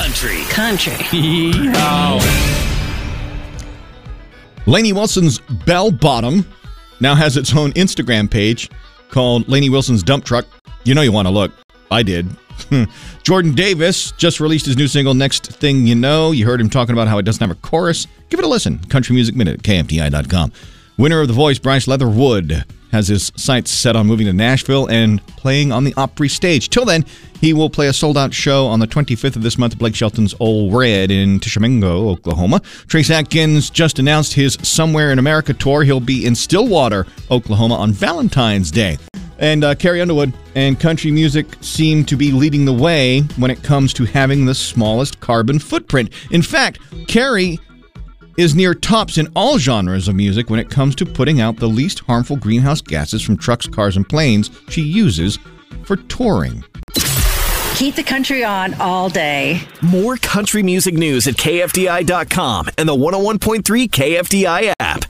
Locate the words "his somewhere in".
34.34-35.18